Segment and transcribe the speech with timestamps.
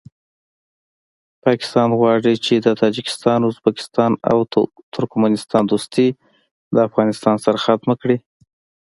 [1.45, 4.37] پاکستان غواړي چې د تاجکستان ازبکستان او
[4.95, 6.07] ترکمستان دوستي
[6.73, 8.17] د افغانستان سره ختمه کړي